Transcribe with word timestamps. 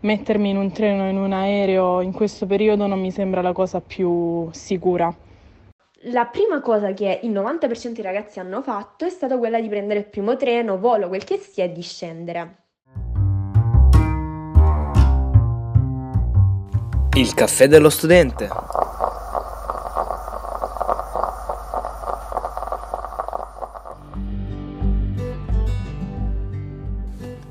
mettermi 0.00 0.50
in 0.50 0.56
un 0.56 0.70
treno 0.72 1.04
o 1.04 1.08
in 1.08 1.16
un 1.16 1.32
aereo 1.32 2.00
in 2.00 2.12
questo 2.12 2.46
periodo 2.46 2.86
non 2.86 3.00
mi 3.00 3.10
sembra 3.10 3.42
la 3.42 3.52
cosa 3.52 3.80
più 3.80 4.48
sicura. 4.52 5.14
La 6.02 6.26
prima 6.26 6.60
cosa 6.60 6.92
che 6.92 7.20
il 7.24 7.32
90% 7.32 7.88
dei 7.88 8.04
ragazzi 8.04 8.38
hanno 8.38 8.62
fatto 8.62 9.04
è 9.04 9.10
stata 9.10 9.36
quella 9.36 9.60
di 9.60 9.68
prendere 9.68 9.98
il 9.98 10.06
primo 10.06 10.36
treno, 10.36 10.78
volo, 10.78 11.08
quel 11.08 11.24
che 11.24 11.38
sia, 11.38 11.64
e 11.64 11.72
di 11.72 11.82
scendere. 11.82 12.56
Il 17.14 17.34
caffè 17.34 17.66
dello 17.66 17.90
studente. 17.90 18.48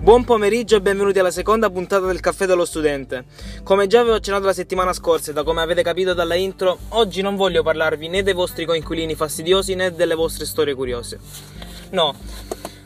Buon 0.07 0.23
pomeriggio 0.23 0.77
e 0.77 0.81
benvenuti 0.81 1.19
alla 1.19 1.31
seconda 1.31 1.69
puntata 1.69 2.05
del 2.05 2.21
Caffè 2.21 2.45
dello 2.45 2.63
Studente. 2.63 3.25
Come 3.61 3.87
già 3.87 3.99
avevo 3.99 4.15
accennato 4.15 4.45
la 4.45 4.53
settimana 4.53 4.93
scorsa 4.93 5.31
e 5.31 5.33
da 5.33 5.43
come 5.43 5.59
avete 5.59 5.83
capito 5.83 6.13
dalla 6.13 6.35
intro, 6.35 6.77
oggi 6.91 7.21
non 7.21 7.35
voglio 7.35 7.61
parlarvi 7.61 8.07
né 8.07 8.23
dei 8.23 8.33
vostri 8.33 8.63
coinquilini 8.63 9.15
fastidiosi 9.15 9.75
né 9.75 9.93
delle 9.93 10.15
vostre 10.15 10.45
storie 10.45 10.75
curiose. 10.75 11.19
No, 11.89 12.15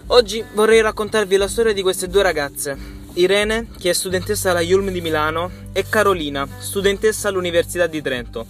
oggi 0.08 0.44
vorrei 0.54 0.82
raccontarvi 0.82 1.38
la 1.38 1.48
storia 1.48 1.74
di 1.74 1.84
queste 1.84 2.08
due 2.08 2.24
ragazze. 2.24 2.76
Irene, 3.14 3.68
che 3.78 3.92
è 3.92 3.94
studentessa 3.94 4.50
alla 4.50 4.62
Yulm 4.62 4.90
di 4.90 5.02
Milano, 5.02 5.52
e 5.74 5.86
Carolina, 5.88 6.48
studentessa 6.58 7.28
all'Università 7.28 7.86
di 7.86 8.02
Trento. 8.02 8.48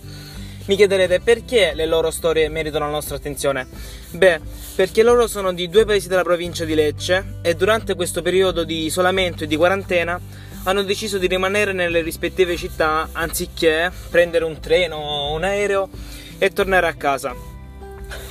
Mi 0.66 0.76
chiederete 0.76 1.20
perché 1.22 1.74
le 1.74 1.88
loro 1.88 2.12
storie 2.12 2.48
meritano 2.48 2.86
la 2.86 2.92
nostra 2.92 3.16
attenzione? 3.16 3.68
Beh, 4.12 4.40
perché 4.76 5.02
loro 5.02 5.26
sono 5.26 5.54
di 5.54 5.68
due 5.70 5.86
paesi 5.86 6.08
della 6.08 6.22
provincia 6.22 6.66
di 6.66 6.76
Lecce 6.76 7.40
e 7.42 7.56
durante 7.56 7.96
questo 7.96 8.22
periodo 8.22 8.64
di 8.64 8.86
isolamento 8.86 9.44
e 9.44 9.48
di 9.48 9.58
quarantena 9.58 10.20
hanno 10.64 10.84
deciso 10.84 11.18
di 11.18 11.26
rimanere 11.26 11.74
nelle 11.74 12.02
rispettive 12.02 12.56
città 12.56 13.10
anziché 13.12 13.92
prendere 14.12 14.46
un 14.46 14.60
treno 14.60 14.98
o 14.98 15.34
un 15.34 15.44
aereo 15.44 15.90
e 16.38 16.52
tornare 16.52 16.88
a 16.88 16.94
casa. 16.94 17.34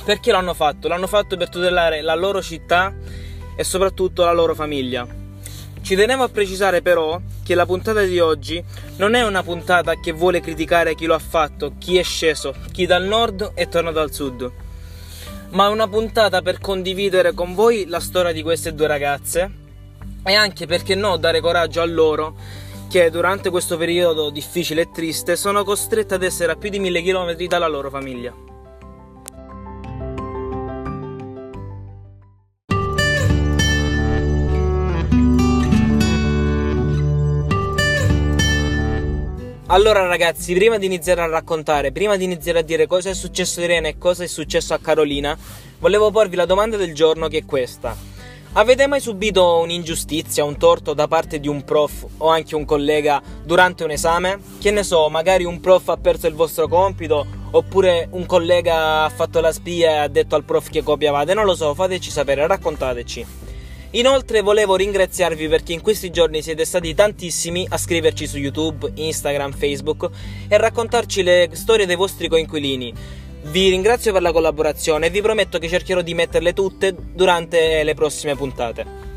Perché 0.05 0.31
l'hanno 0.31 0.53
fatto? 0.53 0.87
L'hanno 0.87 1.07
fatto 1.07 1.35
per 1.35 1.49
tutelare 1.49 2.01
la 2.01 2.15
loro 2.15 2.41
città 2.41 2.93
e 3.57 3.63
soprattutto 3.65 4.23
la 4.23 4.31
loro 4.31 4.55
famiglia. 4.55 5.05
Ci 5.81 5.95
tenevo 5.95 6.23
a 6.23 6.29
precisare 6.29 6.81
però 6.81 7.19
che 7.51 7.57
la 7.57 7.65
puntata 7.65 8.03
di 8.03 8.17
oggi 8.17 8.63
non 8.95 9.13
è 9.13 9.25
una 9.25 9.43
puntata 9.43 9.99
che 9.99 10.13
vuole 10.13 10.39
criticare 10.39 10.95
chi 10.95 11.05
lo 11.05 11.15
ha 11.15 11.19
fatto, 11.19 11.73
chi 11.77 11.97
è 11.97 12.01
sceso, 12.01 12.55
chi 12.71 12.85
dal 12.85 13.03
nord 13.03 13.51
è 13.55 13.67
tornato 13.67 13.99
al 13.99 14.13
sud, 14.13 14.49
ma 15.49 15.65
è 15.65 15.69
una 15.69 15.89
puntata 15.89 16.41
per 16.41 16.59
condividere 16.59 17.33
con 17.33 17.53
voi 17.53 17.87
la 17.87 17.99
storia 17.99 18.31
di 18.31 18.41
queste 18.41 18.73
due 18.73 18.87
ragazze 18.87 19.51
e 20.23 20.33
anche 20.33 20.65
perché 20.65 20.95
no 20.95 21.17
dare 21.17 21.41
coraggio 21.41 21.81
a 21.81 21.85
loro 21.85 22.35
che 22.89 23.09
durante 23.09 23.49
questo 23.49 23.75
periodo 23.75 24.29
difficile 24.29 24.83
e 24.83 24.91
triste 24.91 25.35
sono 25.35 25.65
costrette 25.65 26.13
ad 26.13 26.23
essere 26.23 26.53
a 26.53 26.55
più 26.55 26.69
di 26.69 26.79
mille 26.79 27.01
chilometri 27.01 27.47
dalla 27.47 27.67
loro 27.67 27.89
famiglia. 27.89 28.50
Allora 39.71 40.05
ragazzi, 40.05 40.53
prima 40.53 40.77
di 40.77 40.85
iniziare 40.85 41.21
a 41.21 41.27
raccontare, 41.27 41.93
prima 41.93 42.17
di 42.17 42.25
iniziare 42.25 42.59
a 42.59 42.61
dire 42.61 42.87
cosa 42.87 43.09
è 43.09 43.13
successo 43.13 43.61
a 43.61 43.63
Irene 43.63 43.87
e 43.87 43.97
cosa 43.97 44.25
è 44.25 44.27
successo 44.27 44.73
a 44.73 44.79
Carolina, 44.79 45.37
volevo 45.79 46.11
porvi 46.11 46.35
la 46.35 46.43
domanda 46.43 46.75
del 46.75 46.93
giorno 46.93 47.29
che 47.29 47.37
è 47.37 47.45
questa. 47.45 47.95
Avete 48.51 48.85
mai 48.87 48.99
subito 48.99 49.59
un'ingiustizia, 49.59 50.43
un 50.43 50.57
torto 50.57 50.93
da 50.93 51.07
parte 51.07 51.39
di 51.39 51.47
un 51.47 51.63
prof 51.63 52.05
o 52.17 52.27
anche 52.27 52.53
un 52.53 52.65
collega 52.65 53.21
durante 53.45 53.85
un 53.85 53.91
esame? 53.91 54.41
Che 54.59 54.71
ne 54.71 54.83
so, 54.83 55.07
magari 55.07 55.45
un 55.45 55.61
prof 55.61 55.87
ha 55.87 55.95
perso 55.95 56.27
il 56.27 56.33
vostro 56.33 56.67
compito 56.67 57.25
oppure 57.51 58.09
un 58.11 58.25
collega 58.25 59.05
ha 59.05 59.09
fatto 59.09 59.39
la 59.39 59.53
spia 59.53 59.89
e 59.89 59.97
ha 59.99 60.07
detto 60.09 60.35
al 60.35 60.43
prof 60.43 60.69
che 60.69 60.83
copiavate? 60.83 61.33
Non 61.33 61.45
lo 61.45 61.55
so, 61.55 61.73
fateci 61.73 62.11
sapere, 62.11 62.45
raccontateci. 62.45 63.40
Inoltre 63.93 64.39
volevo 64.39 64.77
ringraziarvi 64.77 65.49
perché 65.49 65.73
in 65.73 65.81
questi 65.81 66.11
giorni 66.11 66.41
siete 66.41 66.63
stati 66.63 66.93
tantissimi 66.93 67.67
a 67.69 67.77
scriverci 67.77 68.25
su 68.25 68.37
YouTube, 68.37 68.89
Instagram, 68.95 69.51
Facebook 69.51 70.09
e 70.47 70.57
raccontarci 70.57 71.21
le 71.23 71.49
storie 71.51 71.85
dei 71.85 71.97
vostri 71.97 72.29
coinquilini. 72.29 72.93
Vi 73.43 73.69
ringrazio 73.69 74.13
per 74.13 74.21
la 74.21 74.31
collaborazione 74.31 75.07
e 75.07 75.09
vi 75.09 75.21
prometto 75.21 75.59
che 75.59 75.67
cercherò 75.67 76.01
di 76.01 76.13
metterle 76.13 76.53
tutte 76.53 76.95
durante 76.95 77.83
le 77.83 77.93
prossime 77.93 78.35
puntate. 78.35 79.10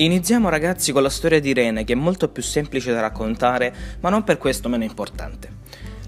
Iniziamo 0.00 0.48
ragazzi 0.48 0.92
con 0.92 1.02
la 1.02 1.10
storia 1.10 1.40
di 1.40 1.50
Irene 1.50 1.84
che 1.84 1.92
è 1.92 1.96
molto 1.96 2.30
più 2.30 2.42
semplice 2.42 2.90
da 2.90 3.02
raccontare, 3.02 3.98
ma 4.00 4.08
non 4.08 4.24
per 4.24 4.38
questo 4.38 4.70
meno 4.70 4.82
importante. 4.82 5.50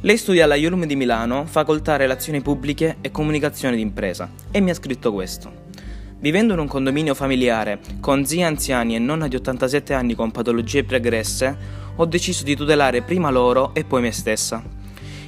Lei 0.01 0.17
studia 0.17 0.45
alla 0.45 0.55
IULM 0.55 0.87
di 0.87 0.97
Milano, 0.97 1.45
facoltà 1.45 1.97
Relazioni 1.97 2.41
Pubbliche 2.41 2.97
e 3.03 3.11
Comunicazione 3.11 3.77
d'impresa, 3.77 4.31
e 4.51 4.61
mi 4.61 4.71
ha 4.71 4.75
scritto 4.75 5.13
questo. 5.13 5.53
Vivendo 6.21 6.55
in 6.55 6.61
un 6.61 6.69
condominio 6.69 7.13
familiare, 7.13 7.81
con 8.01 8.25
zii 8.25 8.43
anziani 8.43 8.95
e 8.95 8.99
nonna 8.99 9.29
di 9.29 9.37
87 9.37 9.93
anni 9.93 10.15
con 10.15 10.31
patologie 10.31 10.85
pregresse, 10.85 11.55
ho 11.95 12.07
deciso 12.07 12.45
di 12.45 12.57
tutelare 12.57 13.03
prima 13.03 13.29
loro 13.29 13.75
e 13.75 13.85
poi 13.85 14.01
me 14.01 14.13
stessa. 14.13 14.82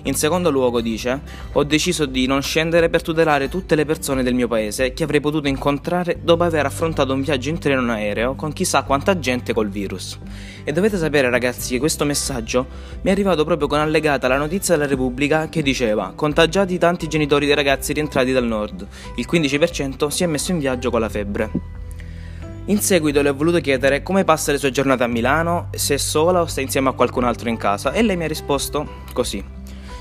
In 0.07 0.15
secondo 0.15 0.51
luogo, 0.51 0.83
dice, 0.83 1.19
ho 1.53 1.65
deciso 1.65 2.05
di 2.05 2.27
non 2.27 2.43
scendere 2.43 2.91
per 2.91 3.01
tutelare 3.01 3.49
tutte 3.49 3.75
le 3.75 3.87
persone 3.87 4.23
del 4.23 4.35
mio 4.35 4.47
paese 4.49 4.93
che 4.93 5.03
avrei 5.03 5.21
potuto 5.21 5.49
incontrare 5.49 6.19
dopo 6.23 6.45
aver 6.45 6.67
affrontato 6.67 7.15
un 7.15 7.23
viaggio 7.23 7.49
in 7.49 7.59
treno 7.59 7.81
in 7.81 7.89
aereo 7.89 8.35
con 8.35 8.53
chissà 8.53 8.83
quanta 8.83 9.19
gente 9.19 9.55
col 9.55 9.71
virus. 9.71 10.19
E 10.63 10.73
dovete 10.73 10.99
sapere 10.99 11.31
ragazzi 11.31 11.73
che 11.73 11.79
questo 11.79 12.05
messaggio 12.05 12.67
mi 13.01 13.09
è 13.09 13.13
arrivato 13.13 13.47
proprio 13.47 13.67
con 13.67 13.79
allegata 13.79 14.29
la 14.29 14.37
notizia 14.37 14.77
della 14.77 14.89
Repubblica 14.89 15.49
che 15.49 15.63
diceva 15.63 16.13
contagiati 16.15 16.77
tanti 16.77 17.09
genitori 17.09 17.47
dei 17.47 17.55
ragazzi 17.55 17.95
rientrati 17.95 18.31
dal 18.33 18.45
nord, 18.45 18.87
il 19.17 19.27
15% 19.31 20.09
si 20.09 20.23
è 20.23 20.27
messo 20.27 20.53
in 20.53 20.59
viaggio 20.59 20.91
con 20.91 21.01
la 21.01 21.09
febbre. 21.09 21.51
In 22.67 22.81
seguito 22.81 23.23
le 23.23 23.31
ho 23.31 23.35
voluto 23.35 23.59
chiedere 23.61 24.03
come 24.03 24.25
passa 24.25 24.53
le 24.53 24.59
sue 24.59 24.71
giornate 24.71 25.03
a 25.03 25.07
Milano, 25.07 25.69
se 25.73 25.95
è 25.95 25.99
sola 25.99 26.43
o 26.43 26.47
sta 26.47 26.61
insieme 26.61 26.91
a 26.91 26.93
qualcun 26.93 27.25
altro 27.25 27.49
in 27.49 27.57
casa 27.57 27.93
e 27.93 28.03
lei 28.03 28.17
mi 28.17 28.25
ha 28.25 28.29
risposto 28.29 29.03
così. 29.15 29.54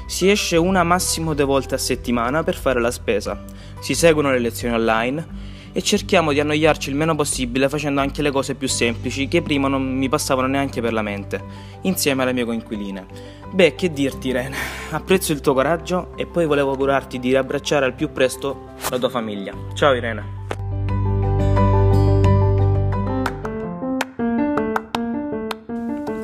Si 0.06 0.30
esce 0.30 0.58
una 0.58 0.84
massimo 0.84 1.34
due 1.34 1.46
volte 1.46 1.75
a 1.75 1.80
settimana 1.80 2.44
per 2.44 2.56
fare 2.56 2.80
la 2.80 2.91
spesa, 2.91 3.44
si 3.80 3.96
seguono 3.96 4.31
le 4.31 4.40
lezioni 4.40 4.74
online 4.74 5.52
e 5.74 5.81
cerchiamo 5.81 6.31
di 6.31 6.40
annoiarci 6.40 6.90
il 6.90 6.96
meno 6.96 7.16
possibile 7.16 7.68
facendo 7.68 8.00
anche 8.00 8.22
le 8.22 8.31
cose 8.31 8.53
più 8.56 8.68
semplici 8.68 9.28
che 9.28 9.41
prima 9.41 9.68
non 9.68 9.84
mi 9.84 10.08
passavano 10.08 10.47
neanche 10.47 10.81
per 10.81 10.94
la 10.94 11.02
mente, 11.02 11.44
insieme 11.81 12.22
alle 12.22 12.34
mie 12.34 12.46
coinquiline. 12.46 13.06
Beh, 13.52 13.75
che 13.75 13.91
dirti 13.91 14.30
Irene, 14.30 14.56
apprezzo 14.91 15.31
il 15.31 15.41
tuo 15.41 15.53
coraggio 15.53 16.16
e 16.16 16.25
poi 16.28 16.46
volevo 16.46 16.72
augurarti 16.72 17.20
di 17.20 17.30
riabbracciare 17.30 17.85
al 17.85 17.94
più 17.94 18.12
presto 18.12 18.70
la 18.90 19.00
tua 19.00 19.09
famiglia. 19.09 19.53
Ciao 19.74 19.94
Irene. 19.94 20.42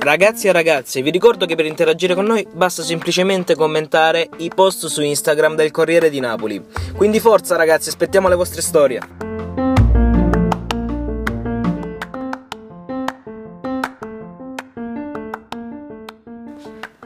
Ragazzi 0.09 0.47
e 0.47 0.52
ragazze, 0.52 1.03
vi 1.03 1.12
ricordo 1.12 1.46
che 1.46 1.53
per 1.53 1.68
interagire 1.68 2.16
con 2.16 2.25
noi 2.25 2.44
basta 2.52 2.81
semplicemente 2.81 3.53
commentare 3.53 4.28
i 4.38 4.50
post 4.50 4.88
su 4.88 5.03
Instagram 5.03 5.53
del 5.53 5.70
Corriere 5.70 6.09
di 6.09 6.20
Napoli. 6.20 6.59
Quindi 6.96 7.20
forza 7.20 7.56
ragazzi, 7.56 7.90
aspettiamo 7.90 8.28
le 8.28 8.34
vostre 8.34 8.64
storie. 8.64 9.00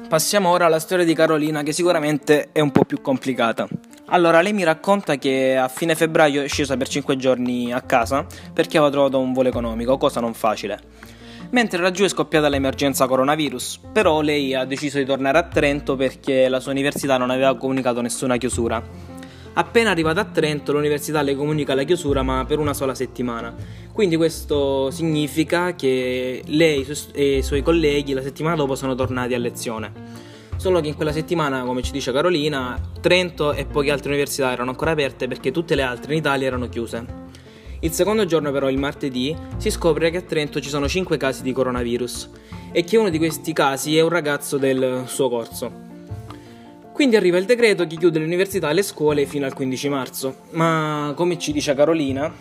Passiamo 0.08 0.52
ora 0.52 0.68
alla 0.68 0.80
storia 0.80 1.04
di 1.04 1.14
Carolina 1.14 1.62
che 1.62 1.74
sicuramente 1.74 2.52
è 2.54 2.62
un 2.62 2.72
po' 2.72 2.86
più 2.86 3.02
complicata. 3.02 3.68
Allora, 4.06 4.40
lei 4.40 4.54
mi 4.54 4.64
racconta 4.64 5.18
che 5.18 5.58
a 5.58 5.68
fine 5.68 5.96
febbraio 5.96 6.42
è 6.42 6.48
scesa 6.48 6.78
per 6.78 6.88
5 6.88 7.18
giorni 7.18 7.74
a 7.74 7.82
casa 7.82 8.26
perché 8.54 8.78
aveva 8.78 8.94
trovato 8.94 9.20
un 9.20 9.34
volo 9.34 9.50
economico, 9.50 9.98
cosa 9.98 10.22
non 10.22 10.34
facile 10.34 10.93
mentre 11.54 11.82
laggiù 11.82 12.04
è 12.04 12.10
scoppiata 12.10 12.50
l'emergenza 12.50 13.08
coronavirus, 13.08 13.80
però 13.92 14.22
lei 14.22 14.54
ha 14.56 14.66
deciso 14.66 14.98
di 14.98 15.06
tornare 15.06 15.38
a 15.38 15.44
Trento 15.44 15.96
perché 15.96 16.50
la 16.50 16.60
sua 16.60 16.72
università 16.72 17.18
non 17.18 17.30
aveva 17.30 17.56
comunicato 17.56 18.02
nessuna 18.02 18.38
chiusura. 18.38 18.84
Appena 19.56 19.92
arrivata 19.92 20.22
a 20.22 20.26
Trento 20.26 20.72
l'università 20.72 21.22
le 21.22 21.36
comunica 21.36 21.76
la 21.76 21.84
chiusura 21.84 22.24
ma 22.24 22.44
per 22.48 22.58
una 22.58 22.74
sola 22.74 22.96
settimana. 22.96 23.54
Quindi 23.94 24.16
questo 24.16 24.90
significa 24.90 25.76
che 25.76 26.42
lei 26.48 26.88
e 27.14 27.38
i 27.38 27.44
suoi 27.44 27.62
colleghi 27.62 28.14
la 28.14 28.24
settimana 28.24 28.56
dopo 28.56 28.74
sono 28.74 28.96
tornati 28.96 29.36
a 29.36 29.38
lezione. 29.38 29.92
Solo 30.56 30.82
che 30.82 30.88
in 30.88 30.96
quella 30.96 31.12
settimana, 31.12 31.62
come 31.64 31.84
ci 31.84 31.92
dice 31.92 32.12
Carolina, 32.12 32.80
Trento 33.00 33.54
e 33.54 33.66
poche 33.66 33.92
altre 33.92 34.10
università 34.10 34.52
erano 34.52 34.72
ancora 34.72 34.92
aperte 34.92 35.28
perché 35.28 35.52
tutte 35.52 35.76
le 35.76 35.84
altre 35.84 36.14
in 36.14 36.20
Italia 36.20 36.48
erano 36.48 36.68
chiuse. 36.68 37.23
Il 37.84 37.92
secondo 37.92 38.26
giorno, 38.26 38.50
però, 38.54 38.70
il 38.70 38.78
martedì, 38.78 39.36
si 39.58 39.70
scopre 39.70 40.10
che 40.10 40.18
a 40.18 40.22
Trento 40.22 40.62
ci 40.62 40.70
sono 40.70 40.88
5 40.88 41.18
casi 41.18 41.44
di 41.44 41.52
coronavirus 41.52 42.30
e 42.72 42.86
che 42.86 42.96
uno 42.96 43.10
di 43.10 43.18
questi 43.18 43.52
casi 43.52 43.98
è 43.98 44.02
un 44.02 44.08
ragazzo 44.08 44.58
del 44.58 45.04
suo 45.06 45.28
corso. 45.28 45.70
Quindi 46.94 47.18
arriva 47.18 47.38
il 47.38 47.44
decreto 47.44 47.86
che 47.86 47.98
chiude 47.98 48.20
le 48.20 48.26
università 48.26 48.70
e 48.70 48.74
le 48.74 48.84
scuole 48.84 49.26
fino 49.26 49.46
al 49.46 49.54
15 49.54 49.90
marzo. 49.90 50.36
Ma 50.52 51.12
come 51.14 51.38
ci 51.38 51.52
dice 51.52 51.76
Carolina, 51.76 52.34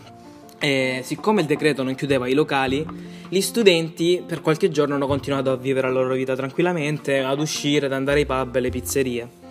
eh, 0.60 1.00
siccome 1.02 1.40
il 1.40 1.48
decreto 1.48 1.82
non 1.82 1.96
chiudeva 1.96 2.28
i 2.28 2.34
locali, 2.34 2.86
gli 3.28 3.40
studenti 3.40 4.22
per 4.24 4.42
qualche 4.42 4.70
giorno 4.70 4.94
hanno 4.94 5.08
continuato 5.08 5.50
a 5.50 5.56
vivere 5.56 5.88
la 5.88 6.00
loro 6.02 6.14
vita 6.14 6.36
tranquillamente, 6.36 7.18
ad 7.18 7.40
uscire, 7.40 7.86
ad 7.86 7.92
andare 7.92 8.20
ai 8.20 8.26
pub 8.26 8.54
e 8.54 8.58
alle 8.58 8.70
pizzerie. 8.70 9.41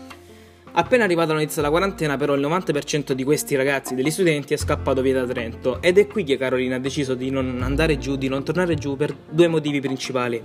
Appena 0.74 1.04
arrivata 1.04 1.34
l'inizio 1.34 1.62
della 1.62 1.74
quarantena, 1.74 2.16
però, 2.16 2.34
il 2.34 2.42
90% 2.42 3.12
di 3.12 3.26
questi 3.26 3.56
ragazzi, 3.56 3.94
degli 3.94 4.10
studenti, 4.10 4.54
è 4.54 4.58
scappato 4.58 5.02
via 5.02 5.14
da 5.14 5.26
Trento. 5.26 5.82
Ed 5.82 5.98
è 5.98 6.08
qui 6.08 6.24
che 6.24 6.38
Carolina 6.38 6.78
ha 6.78 6.80
deciso 6.80 7.14
di 7.14 7.30
non 7.30 7.60
andare 7.62 7.98
giù, 7.98 8.16
di 8.16 8.30
non 8.30 8.46
tornare 8.46 8.76
giù 8.76 8.96
per 8.96 9.14
due 9.30 9.48
motivi 9.50 9.82
principali. 9.82 10.42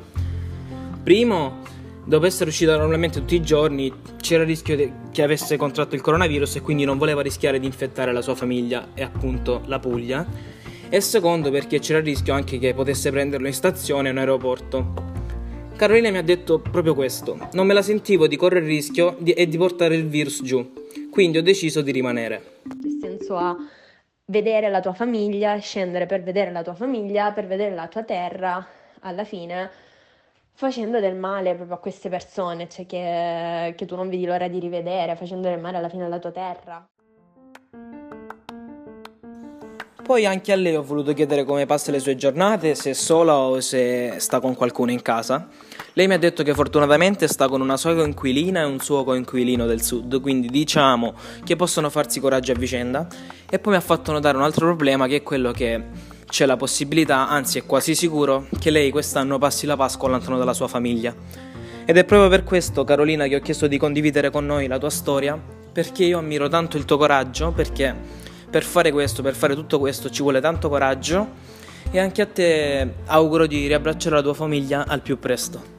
Primo, 1.04 1.62
dopo 2.04 2.26
essere 2.26 2.50
uscita 2.50 2.76
normalmente 2.76 3.20
tutti 3.20 3.36
i 3.36 3.42
giorni, 3.42 3.92
c'era 4.20 4.42
il 4.42 4.48
rischio 4.48 4.92
che 5.12 5.22
avesse 5.22 5.56
contratto 5.56 5.94
il 5.94 6.00
coronavirus 6.00 6.56
e 6.56 6.60
quindi 6.60 6.84
non 6.84 6.98
voleva 6.98 7.22
rischiare 7.22 7.60
di 7.60 7.66
infettare 7.66 8.12
la 8.12 8.20
sua 8.20 8.34
famiglia 8.34 8.88
e 8.94 9.04
appunto 9.04 9.62
la 9.66 9.78
Puglia. 9.78 10.26
E 10.88 11.00
secondo, 11.00 11.52
perché 11.52 11.78
c'era 11.78 12.00
il 12.00 12.04
rischio 12.04 12.34
anche 12.34 12.58
che 12.58 12.74
potesse 12.74 13.12
prenderlo 13.12 13.46
in 13.46 13.52
stazione 13.52 14.08
o 14.08 14.10
in 14.12 14.18
aeroporto. 14.18 15.25
Carolina 15.76 16.10
mi 16.10 16.16
ha 16.16 16.22
detto 16.22 16.58
proprio 16.58 16.94
questo, 16.94 17.36
non 17.52 17.66
me 17.66 17.74
la 17.74 17.82
sentivo 17.82 18.26
di 18.26 18.36
correre 18.36 18.64
il 18.64 18.70
rischio 18.70 19.14
di, 19.18 19.32
e 19.32 19.46
di 19.46 19.58
portare 19.58 19.94
il 19.94 20.08
virus 20.08 20.42
giù, 20.42 20.72
quindi 21.10 21.36
ho 21.36 21.42
deciso 21.42 21.82
di 21.82 21.92
rimanere. 21.92 22.60
Nel 22.82 22.98
senso 22.98 23.36
a 23.36 23.54
vedere 24.24 24.70
la 24.70 24.80
tua 24.80 24.94
famiglia, 24.94 25.58
scendere 25.58 26.06
per 26.06 26.22
vedere 26.22 26.50
la 26.50 26.62
tua 26.62 26.72
famiglia, 26.72 27.30
per 27.32 27.46
vedere 27.46 27.74
la 27.74 27.88
tua 27.88 28.04
terra, 28.04 28.66
alla 29.00 29.24
fine 29.24 29.70
facendo 30.54 30.98
del 30.98 31.14
male 31.14 31.54
proprio 31.54 31.76
a 31.76 31.78
queste 31.78 32.08
persone, 32.08 32.70
cioè 32.70 32.86
che, 32.86 33.74
che 33.76 33.84
tu 33.84 33.96
non 33.96 34.08
vedi 34.08 34.24
l'ora 34.24 34.48
di 34.48 34.58
rivedere, 34.58 35.14
facendo 35.14 35.46
del 35.48 35.60
male 35.60 35.76
alla 35.76 35.90
fine 35.90 36.04
alla 36.04 36.18
tua 36.18 36.32
terra. 36.32 36.88
Poi 40.06 40.24
anche 40.24 40.52
a 40.52 40.54
lei 40.54 40.76
ho 40.76 40.84
voluto 40.84 41.12
chiedere 41.14 41.42
come 41.42 41.66
passa 41.66 41.90
le 41.90 41.98
sue 41.98 42.14
giornate, 42.14 42.76
se 42.76 42.90
è 42.90 42.92
sola 42.92 43.38
o 43.38 43.60
se 43.60 44.14
sta 44.18 44.38
con 44.38 44.54
qualcuno 44.54 44.92
in 44.92 45.02
casa. 45.02 45.48
Lei 45.94 46.06
mi 46.06 46.14
ha 46.14 46.18
detto 46.18 46.44
che 46.44 46.54
fortunatamente 46.54 47.26
sta 47.26 47.48
con 47.48 47.60
una 47.60 47.76
sua 47.76 47.92
coinquilina 47.96 48.60
e 48.60 48.64
un 48.66 48.78
suo 48.78 49.02
coinquilino 49.02 49.66
del 49.66 49.82
sud, 49.82 50.20
quindi 50.20 50.46
diciamo 50.46 51.12
che 51.42 51.56
possono 51.56 51.90
farsi 51.90 52.20
coraggio 52.20 52.52
a 52.52 52.54
vicenda. 52.54 53.08
E 53.50 53.58
poi 53.58 53.72
mi 53.72 53.78
ha 53.78 53.82
fatto 53.82 54.12
notare 54.12 54.36
un 54.36 54.44
altro 54.44 54.66
problema 54.66 55.08
che 55.08 55.16
è 55.16 55.22
quello 55.24 55.50
che 55.50 55.82
c'è 56.28 56.46
la 56.46 56.56
possibilità, 56.56 57.28
anzi 57.28 57.58
è 57.58 57.66
quasi 57.66 57.96
sicuro, 57.96 58.46
che 58.60 58.70
lei 58.70 58.92
quest'anno 58.92 59.38
passi 59.38 59.66
la 59.66 59.76
Pasqua 59.76 60.06
all'interno 60.06 60.38
della 60.38 60.54
sua 60.54 60.68
famiglia. 60.68 61.12
Ed 61.84 61.96
è 61.96 62.04
proprio 62.04 62.28
per 62.28 62.44
questo, 62.44 62.84
Carolina, 62.84 63.26
che 63.26 63.34
ho 63.34 63.40
chiesto 63.40 63.66
di 63.66 63.76
condividere 63.76 64.30
con 64.30 64.46
noi 64.46 64.68
la 64.68 64.78
tua 64.78 64.90
storia, 64.90 65.36
perché 65.72 66.04
io 66.04 66.18
ammiro 66.18 66.46
tanto 66.46 66.76
il 66.76 66.84
tuo 66.84 66.96
coraggio, 66.96 67.50
perché 67.50 68.24
per 68.48 68.64
fare 68.64 68.92
questo, 68.92 69.22
per 69.22 69.34
fare 69.34 69.54
tutto 69.54 69.78
questo 69.78 70.10
ci 70.10 70.22
vuole 70.22 70.40
tanto 70.40 70.68
coraggio 70.68 71.28
e 71.90 71.98
anche 71.98 72.22
a 72.22 72.26
te 72.26 72.94
auguro 73.06 73.46
di 73.46 73.66
riabbracciare 73.66 74.16
la 74.16 74.22
tua 74.22 74.34
famiglia 74.34 74.86
al 74.86 75.00
più 75.00 75.18
presto. 75.18 75.75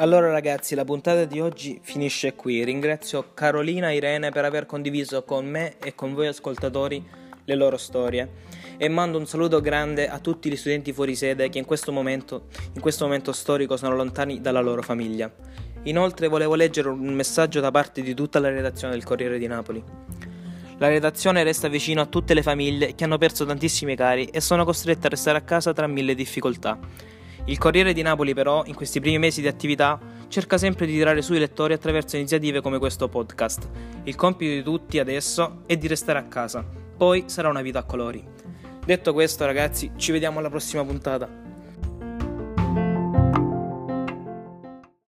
Allora 0.00 0.30
ragazzi, 0.30 0.74
la 0.74 0.86
puntata 0.86 1.26
di 1.26 1.40
oggi 1.40 1.78
finisce 1.82 2.34
qui. 2.34 2.64
Ringrazio 2.64 3.32
Carolina 3.34 3.90
e 3.90 3.96
Irene 3.96 4.30
per 4.30 4.46
aver 4.46 4.64
condiviso 4.64 5.24
con 5.24 5.44
me 5.44 5.74
e 5.76 5.94
con 5.94 6.14
voi 6.14 6.26
ascoltatori 6.26 7.06
le 7.44 7.54
loro 7.54 7.76
storie 7.76 8.30
e 8.78 8.88
mando 8.88 9.18
un 9.18 9.26
saluto 9.26 9.60
grande 9.60 10.08
a 10.08 10.18
tutti 10.18 10.48
gli 10.48 10.56
studenti 10.56 10.94
fuori 10.94 11.14
sede 11.14 11.50
che 11.50 11.58
in 11.58 11.66
questo 11.66 11.92
momento, 11.92 12.46
in 12.72 12.80
questo 12.80 13.04
momento 13.04 13.32
storico 13.32 13.76
sono 13.76 13.94
lontani 13.94 14.40
dalla 14.40 14.62
loro 14.62 14.80
famiglia. 14.80 15.30
Inoltre 15.82 16.28
volevo 16.28 16.54
leggere 16.54 16.88
un 16.88 17.12
messaggio 17.12 17.60
da 17.60 17.70
parte 17.70 18.00
di 18.00 18.14
tutta 18.14 18.38
la 18.38 18.48
redazione 18.48 18.94
del 18.94 19.04
Corriere 19.04 19.38
di 19.38 19.48
Napoli. 19.48 19.84
La 20.78 20.88
redazione 20.88 21.42
resta 21.42 21.68
vicino 21.68 22.00
a 22.00 22.06
tutte 22.06 22.32
le 22.32 22.42
famiglie 22.42 22.94
che 22.94 23.04
hanno 23.04 23.18
perso 23.18 23.44
tantissimi 23.44 23.94
cari 23.96 24.24
e 24.28 24.40
sono 24.40 24.64
costrette 24.64 25.08
a 25.08 25.10
restare 25.10 25.36
a 25.36 25.42
casa 25.42 25.74
tra 25.74 25.86
mille 25.86 26.14
difficoltà. 26.14 26.78
Il 27.50 27.58
Corriere 27.58 27.92
di 27.92 28.02
Napoli 28.02 28.32
però, 28.32 28.62
in 28.66 28.76
questi 28.76 29.00
primi 29.00 29.18
mesi 29.18 29.40
di 29.40 29.48
attività, 29.48 29.98
cerca 30.28 30.56
sempre 30.56 30.86
di 30.86 30.92
tirare 30.92 31.20
su 31.20 31.34
i 31.34 31.38
lettori 31.40 31.72
attraverso 31.72 32.14
iniziative 32.14 32.60
come 32.60 32.78
questo 32.78 33.08
podcast. 33.08 33.68
Il 34.04 34.14
compito 34.14 34.52
di 34.52 34.62
tutti 34.62 35.00
adesso 35.00 35.62
è 35.66 35.76
di 35.76 35.88
restare 35.88 36.20
a 36.20 36.26
casa, 36.26 36.64
poi 36.96 37.24
sarà 37.26 37.48
una 37.48 37.60
vita 37.60 37.80
a 37.80 37.82
colori. 37.82 38.24
Detto 38.86 39.12
questo 39.12 39.46
ragazzi, 39.46 39.90
ci 39.96 40.12
vediamo 40.12 40.38
alla 40.38 40.48
prossima 40.48 40.84
puntata. 40.84 41.28